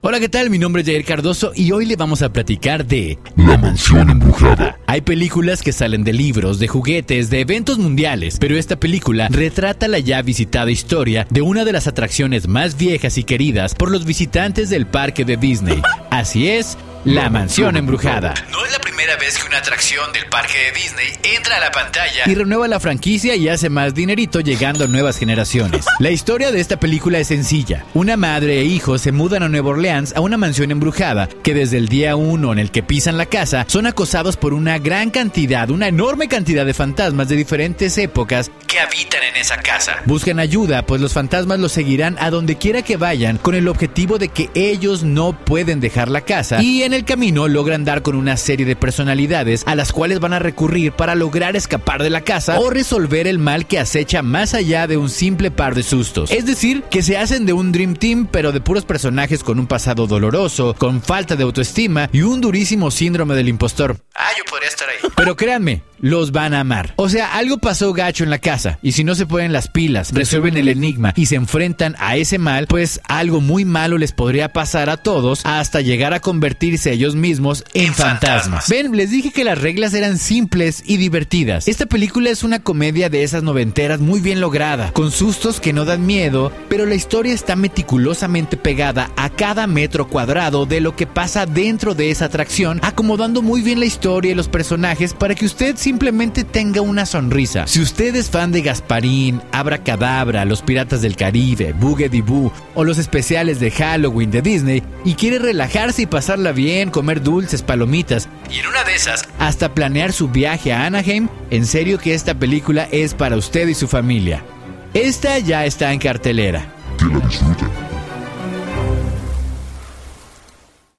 Hola, 0.00 0.20
¿qué 0.20 0.28
tal? 0.28 0.48
Mi 0.48 0.60
nombre 0.60 0.82
es 0.82 0.86
Jair 0.86 1.04
Cardoso 1.04 1.50
y 1.56 1.72
hoy 1.72 1.84
le 1.84 1.96
vamos 1.96 2.22
a 2.22 2.32
platicar 2.32 2.86
de 2.86 3.18
La 3.34 3.58
mansión 3.58 4.08
embrujada. 4.08 4.78
Hay 4.86 5.00
películas 5.00 5.60
que 5.60 5.72
salen 5.72 6.04
de 6.04 6.12
libros, 6.12 6.60
de 6.60 6.68
juguetes, 6.68 7.30
de 7.30 7.40
eventos 7.40 7.80
mundiales, 7.80 8.36
pero 8.38 8.56
esta 8.56 8.78
película 8.78 9.26
retrata 9.28 9.88
la 9.88 9.98
ya 9.98 10.22
visitada 10.22 10.70
historia 10.70 11.26
de 11.30 11.42
una 11.42 11.64
de 11.64 11.72
las 11.72 11.88
atracciones 11.88 12.46
más 12.46 12.76
viejas 12.76 13.18
y 13.18 13.24
queridas 13.24 13.74
por 13.74 13.90
los 13.90 14.04
visitantes 14.04 14.70
del 14.70 14.86
parque 14.86 15.24
de 15.24 15.36
Disney. 15.36 15.82
Así 16.10 16.48
es, 16.48 16.78
la 17.14 17.30
mansión 17.30 17.74
embrujada. 17.76 18.34
No 18.50 18.66
es 18.66 18.72
la 18.72 18.78
primera 18.80 19.16
vez 19.16 19.38
que 19.38 19.46
una 19.46 19.58
atracción 19.58 20.12
del 20.12 20.26
parque 20.26 20.58
de 20.58 20.78
Disney 20.78 21.06
entra 21.36 21.56
a 21.56 21.60
la 21.60 21.70
pantalla 21.70 22.24
y 22.26 22.34
renueva 22.34 22.68
la 22.68 22.80
franquicia 22.80 23.34
y 23.34 23.48
hace 23.48 23.70
más 23.70 23.94
dinerito 23.94 24.40
llegando 24.40 24.84
a 24.84 24.88
nuevas 24.88 25.18
generaciones. 25.18 25.86
La 26.00 26.10
historia 26.10 26.52
de 26.52 26.60
esta 26.60 26.78
película 26.78 27.18
es 27.18 27.28
sencilla. 27.28 27.86
Una 27.94 28.18
madre 28.18 28.60
e 28.60 28.64
hijo 28.64 28.98
se 28.98 29.12
mudan 29.12 29.42
a 29.42 29.48
Nueva 29.48 29.70
Orleans 29.70 30.14
a 30.16 30.20
una 30.20 30.36
mansión 30.36 30.70
embrujada 30.70 31.30
que 31.42 31.54
desde 31.54 31.78
el 31.78 31.88
día 31.88 32.14
uno 32.14 32.52
en 32.52 32.58
el 32.58 32.70
que 32.70 32.82
pisan 32.82 33.16
la 33.16 33.26
casa 33.26 33.64
son 33.68 33.86
acosados 33.86 34.36
por 34.36 34.52
una 34.52 34.78
gran 34.78 35.10
cantidad, 35.10 35.70
una 35.70 35.88
enorme 35.88 36.28
cantidad 36.28 36.66
de 36.66 36.74
fantasmas 36.74 37.28
de 37.28 37.36
diferentes 37.36 37.96
épocas 37.96 38.50
que 38.66 38.80
habitan 38.80 39.17
casa. 39.56 40.02
Buscan 40.04 40.38
ayuda, 40.38 40.84
pues 40.86 41.00
los 41.00 41.12
fantasmas 41.12 41.58
los 41.58 41.72
seguirán 41.72 42.16
a 42.20 42.30
donde 42.30 42.56
quiera 42.56 42.82
que 42.82 42.96
vayan 42.96 43.38
con 43.38 43.54
el 43.54 43.68
objetivo 43.68 44.18
de 44.18 44.28
que 44.28 44.50
ellos 44.54 45.02
no 45.02 45.32
pueden 45.32 45.80
dejar 45.80 46.08
la 46.08 46.20
casa 46.20 46.62
y 46.62 46.82
en 46.82 46.92
el 46.92 47.04
camino 47.04 47.48
logran 47.48 47.84
dar 47.84 48.02
con 48.02 48.14
una 48.14 48.36
serie 48.36 48.66
de 48.66 48.76
personalidades 48.76 49.62
a 49.66 49.74
las 49.74 49.92
cuales 49.92 50.20
van 50.20 50.32
a 50.32 50.38
recurrir 50.38 50.92
para 50.92 51.14
lograr 51.14 51.56
escapar 51.56 52.02
de 52.02 52.10
la 52.10 52.20
casa 52.20 52.60
o 52.60 52.70
resolver 52.70 53.26
el 53.26 53.38
mal 53.38 53.66
que 53.66 53.78
acecha 53.78 54.22
más 54.22 54.54
allá 54.54 54.86
de 54.86 54.96
un 54.96 55.10
simple 55.10 55.50
par 55.50 55.74
de 55.74 55.82
sustos. 55.82 56.30
Es 56.30 56.46
decir, 56.46 56.82
que 56.84 57.02
se 57.02 57.16
hacen 57.16 57.46
de 57.46 57.52
un 57.52 57.72
Dream 57.72 57.94
Team 57.94 58.28
pero 58.30 58.52
de 58.52 58.60
puros 58.60 58.84
personajes 58.84 59.42
con 59.42 59.58
un 59.58 59.66
pasado 59.66 60.06
doloroso, 60.06 60.74
con 60.76 61.02
falta 61.02 61.36
de 61.36 61.44
autoestima 61.44 62.08
y 62.12 62.22
un 62.22 62.40
durísimo 62.40 62.90
síndrome 62.90 63.34
del 63.34 63.48
impostor. 63.48 63.96
Ah, 64.14 64.28
yo 64.36 64.44
podría 64.50 64.68
estar 64.68 64.88
ahí. 64.88 65.10
Pero 65.16 65.36
créanme, 65.36 65.82
los 66.00 66.32
van 66.32 66.54
a 66.54 66.60
amar. 66.60 66.94
O 66.96 67.08
sea, 67.08 67.34
algo 67.34 67.58
pasó 67.58 67.92
gacho 67.92 68.24
en 68.24 68.30
la 68.30 68.38
casa 68.38 68.78
y 68.82 68.92
si 68.92 69.04
no 69.04 69.14
se 69.14 69.26
ponen 69.26 69.52
las 69.52 69.68
pilas, 69.68 70.12
resuelven 70.12 70.56
el 70.56 70.68
enigma 70.68 71.12
y 71.16 71.26
se 71.26 71.36
enfrentan 71.36 71.96
a 71.98 72.16
ese 72.16 72.38
mal, 72.38 72.66
pues 72.66 73.00
algo 73.08 73.40
muy 73.40 73.64
malo 73.64 73.98
les 73.98 74.12
podría 74.12 74.52
pasar 74.52 74.90
a 74.90 74.96
todos 74.96 75.40
hasta 75.44 75.80
llegar 75.80 76.14
a 76.14 76.20
convertirse 76.20 76.92
ellos 76.92 77.14
mismos 77.14 77.64
en, 77.74 77.94
fantasmas. 77.94 78.68
Ven, 78.68 78.96
les 78.96 79.10
dije 79.10 79.32
que 79.32 79.44
las 79.44 79.60
reglas 79.60 79.94
eran 79.94 80.18
simples 80.18 80.82
y 80.86 80.96
divertidas. 80.96 81.68
Esta 81.68 81.86
película 81.86 82.30
es 82.30 82.42
una 82.42 82.60
comedia 82.60 83.08
de 83.08 83.22
esas 83.22 83.42
noventeras 83.42 84.00
muy 84.00 84.20
bien 84.20 84.40
lograda, 84.40 84.92
con 84.92 85.10
sustos 85.10 85.60
que 85.60 85.72
no 85.72 85.84
dan 85.84 86.06
miedo, 86.06 86.52
pero 86.68 86.86
la 86.86 86.94
historia 86.94 87.32
está 87.32 87.56
meticulosamente 87.56 88.56
pegada 88.56 89.10
a 89.16 89.30
cada 89.30 89.66
metro 89.66 90.08
cuadrado 90.08 90.66
de 90.66 90.80
lo 90.80 90.96
que 90.96 91.06
pasa 91.06 91.46
dentro 91.46 91.94
de 91.94 92.10
esa 92.10 92.26
atracción, 92.26 92.80
acomodando 92.82 93.42
muy 93.42 93.62
bien 93.62 93.80
la 93.80 93.86
historia 93.86 94.32
y 94.32 94.34
los 94.34 94.48
personajes 94.48 95.14
para 95.14 95.34
que 95.34 95.46
usted 95.46 95.76
simplemente 95.88 96.44
tenga 96.44 96.82
una 96.82 97.06
sonrisa. 97.06 97.66
Si 97.66 97.80
usted 97.80 98.14
es 98.14 98.28
fan 98.28 98.52
de 98.52 98.60
Gasparín, 98.60 99.40
Abracadabra, 99.52 100.44
Los 100.44 100.60
Piratas 100.60 101.00
del 101.00 101.16
Caribe, 101.16 101.72
Boogie 101.72 102.20
Boo 102.20 102.52
o 102.74 102.84
los 102.84 102.98
especiales 102.98 103.58
de 103.58 103.70
Halloween 103.70 104.30
de 104.30 104.42
Disney 104.42 104.82
y 105.06 105.14
quiere 105.14 105.38
relajarse 105.38 106.02
y 106.02 106.06
pasarla 106.06 106.52
bien, 106.52 106.90
comer 106.90 107.22
dulces, 107.22 107.62
palomitas 107.62 108.28
y 108.50 108.58
en 108.58 108.66
una 108.66 108.84
de 108.84 108.96
esas 108.96 109.26
hasta 109.38 109.72
planear 109.72 110.12
su 110.12 110.28
viaje 110.28 110.74
a 110.74 110.84
Anaheim, 110.84 111.28
en 111.50 111.64
serio 111.64 111.98
que 111.98 112.12
esta 112.12 112.34
película 112.34 112.86
es 112.92 113.14
para 113.14 113.36
usted 113.36 113.66
y 113.66 113.74
su 113.74 113.88
familia. 113.88 114.44
Esta 114.92 115.38
ya 115.38 115.64
está 115.64 115.94
en 115.94 116.00
cartelera. 116.00 116.66
Que 116.98 117.06
la. 117.06 117.20